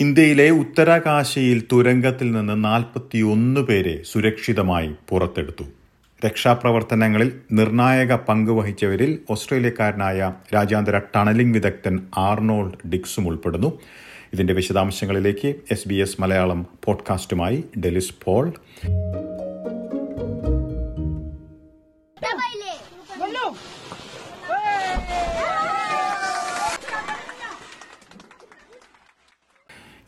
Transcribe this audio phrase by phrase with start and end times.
[0.00, 5.64] ഇന്ത്യയിലെ ഉത്തരാകാശിയിൽ തുരങ്കത്തിൽ നിന്ന് നാൽപ്പത്തിയൊന്ന് പേരെ സുരക്ഷിതമായി പുറത്തെടുത്തു.
[6.26, 13.80] രക്ഷാപ്രവർത്തനങ്ങളിൽ നിർണായക പങ്ക് വഹിച്ചവരിൽ ഓസ്ട്രേലിയക്കാരനായ രാജ്യാന്തര ടണലിംഗ് വിദഗ്ധൻ ആർണോൾഡ് ഡിക്സും ഉൾപ്പെടുന്നു.
[14.32, 18.52] ഇതിന്റെ വിശദാംശങ്ങളിലേക്ക് എസ് ബി എസ് മലയാളം പോഡ്കാസ്റ്റുമായി ഡെലിസ് പോൾ.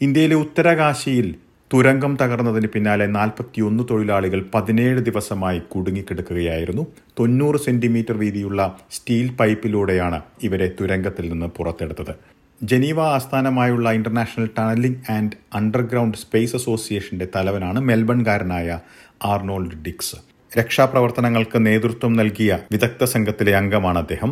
[0.00, 1.28] ഇന്ത്യയിലെ ഉത്തരകാശിയിൽ
[1.70, 6.86] തുരങ്കം തകർന്നതിന് പിന്നാലെ നാൽപ്പത്തിയൊന്ന് തൊഴിലാളികൾ പതിനേഴ് ദിവസമായി കുടുങ്ങിക്കിടക്കുകയായിരുന്നു.
[7.18, 12.12] തൊണ്ണൂറ് സെന്റിമീറ്റർ വീതിയുള്ള സ്റ്റീൽ പൈപ്പിലൂടെയാണ് ഇവരെ തുരങ്കത്തിൽ നിന്ന് പുറത്തെടുത്തത്.
[12.60, 18.78] ജനീവ ആസ്ഥാനമായുള്ള international tunneling and underground space അസോസിയേഷന്റെ തലവനാണ് മെൽബൺകാരനായ
[19.24, 20.16] ആർണോൾഡ് ഡിക്സ്.
[20.58, 24.30] രക്ഷാപ്രവർത്തനങ്ങൾക്ക് നേതൃത്വം നൽകിയ വിദഗ്ധ സംഘത്തിലെ അംഗമാണ് അദ്ദേഹം.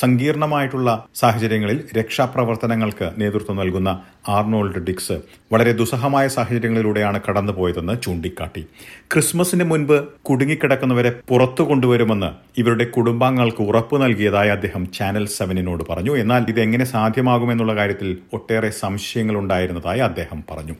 [0.00, 5.16] സങ്കീർണമായിട്ടുള്ള സാഹചര്യങ്ങളിൽ രക്ഷാപ്രവർത്തനങ്ങൾക്ക് നേതൃത്വം നൽകുന്ന ആർണോൾഡ് ഡിക്സ്
[5.52, 8.66] വളരെ ദുസ്സഹമായ സാഹചര്യങ്ങളിലൂടെയാണ് കടന്നുപോയതെന്ന് ചൂണ്ടിക്കാട്ടി.
[9.12, 12.30] ക്രിസ്മസിന് മുൻപ് കുടുങ്ങിക്കിടക്കുന്നവരെ പുറത്തു കൊണ്ടുവരുമെന്ന്
[12.60, 16.16] ഇവരുടെ കുടുംബാംഗങ്ങൾക്ക് ഉറപ്പ് നൽകിയതായി അദ്ദേഹം ചാനൽ സെവനിനോട് പറഞ്ഞു.
[16.16, 20.76] എന്നാൽ ഇത് എങ്ങനെ സാധ്യമാകുമെന്നുള്ള കാര്യത്തിൽ ഒട്ടേറെ സംശയങ്ങൾ ഉണ്ടായിരുന്നതായി അദ്ദേഹം പറഞ്ഞു.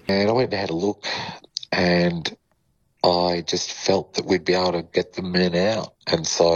[3.02, 5.90] I just felt that we'd be able to get the men out.
[6.14, 6.46] And so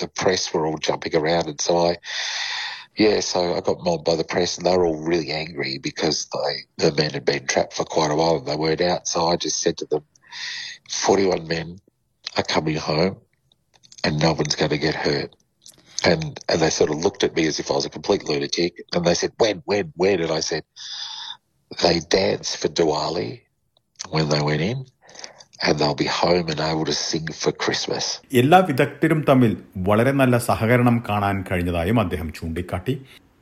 [0.00, 1.48] the press were all jumping around.
[1.48, 1.96] And so I,
[2.96, 6.26] yeah, so I got mobbed by the press and they were all really angry because
[6.26, 9.06] they, the men had been trapped for quite a while and they weren't out.
[9.06, 10.04] So I just said to them,
[10.90, 11.78] 41 men
[12.36, 13.18] are coming home
[14.04, 15.34] and no one's going to get hurt.
[16.04, 18.84] And, and they sort of looked at me as if I was a complete lunatic.
[18.94, 20.20] And they said, when, when, when?
[20.20, 20.64] And I said,
[21.82, 23.42] they danced for Diwali
[24.08, 24.86] when they went in.
[28.34, 32.98] എല്ലാ വിദഗ്ധരും തമ്മിൽ വളരെ നല്ല സഹകരണം കാണാൻ കഴിഞ്ഞതായും അദ്ദേഹം ചൂണ്ടിക്കാട്ടി.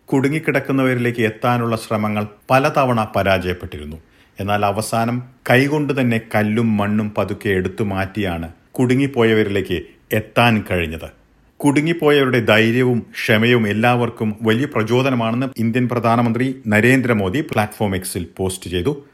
[0.07, 3.97] കുടുങ്ങിക്കിടക്കുന്നവരിലേക്ക് എത്താനുള്ള ശ്രമങ്ങൾ പലതവണ പരാജയപ്പെട്ടിരുന്നു.
[4.41, 11.11] എന്നാൽ അവസാനം കൈകൊണ്ട് തന്നെ കല്ലും മണ്ണും പതുക്കെ എടുത്തു മാറ്റിയാണ് കുടുങ്ങിപ്പോയവരിലേക്ക് എത്താൻ കഴിഞ്ഞത്.
[11.57, 19.05] കുടുങ്ങിപ്പോയവരുടെ ധൈര്യവും ക്ഷമയും എല്ലാവർക്കും വലിയ പ്രചോദനമാണെന്ന് ഇന്ത്യൻ പ്രധാനമന്ത്രി നരേന്ദ്രമോദി പ്ലാറ്റ്ഫോം എക്സിൽ പോസ്റ്റ് ചെയ്തു.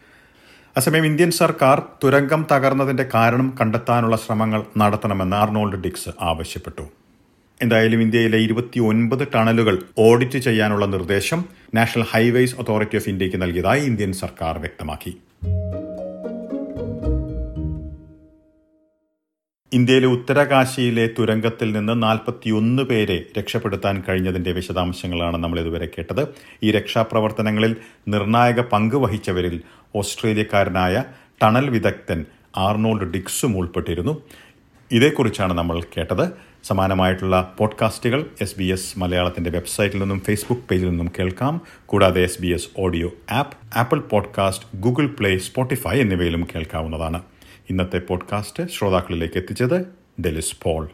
[0.77, 6.85] അസമയം ഇന്ത്യൻ സർക്കാർ തുരങ്കം തകർന്നതിന്റെ കാരണം കണ്ടെത്താനുള്ള ശ്രമങ്ങൾ നടത്തണമെന്ന് അർണോൾഡ് ഡിക്സ് ആവശ്യപ്പെട്ടു.
[7.63, 9.77] എന്തായാലും ഇന്ത്യയിലെ ഇരുപത്തി ഒൻപത് ടണലുകൾ
[10.07, 15.13] ഓഡിറ്റ് ചെയ്യാനുള്ള നിർദ്ദേശം നാഷണൽ ഹൈവേസ് അതോറിറ്റി ഓഫ് ഇന്ത്യയ്ക്ക് നൽകിയതായി ഇന്ത്യൻ സർക്കാർ വ്യക്തമാക്കി.
[19.75, 26.27] ഇന്ത്യയിലെ ഉത്തരകാശിയിലെ തുരങ്കത്തിൽ നിന്ന് നാൽപ്പത്തിയൊന്ന് പേരെ രക്ഷപ്പെടുത്താൻ കഴിഞ്ഞതിന്റെ വിശദാംശങ്ങളാണ് നമ്മൾ ഇതുവരെ കേട്ടത്.
[26.63, 27.77] ഈ രക്ഷാപ്രവർത്തനങ്ങളിൽ
[28.09, 29.61] നിർണായക പങ്ക് വഹിച്ചവരിൽ
[29.95, 31.05] ഓസ്ട്രേലിയക്കാരനായ
[31.43, 32.25] ടണൽ വിദഗ്ധൻ
[32.57, 34.23] ആർണോൾഡ് ഡിക്സും ഉൾപ്പെട്ടിരുന്നു.
[34.93, 36.29] ഇതേക്കുറിച്ചാണ് നമ്മൾ കേട്ടത്.
[36.65, 41.61] സമാനമായിട്ടുള്ള പോഡ്കാസ്റ്റുകൾ എസ് ബി എസ് മലയാളത്തിന്റെ വെബ്സൈറ്റിൽ നിന്നും ഫേസ്ബുക്ക് പേജിൽ നിന്നും കേൾക്കാം.
[41.87, 47.23] കൂടാതെ S B S audio app Apple podcast Google Play Spotify എന്നിവയിലും കേൾക്കാവുന്നതാണ്.
[47.71, 49.87] ഇന്നത്തെ പോഡ്കാസ്റ്റ് ശ്രോതാക്കളിലേക്ക് എത്തിച്ചത്
[50.21, 50.91] ഡെലിസ് പോൾ.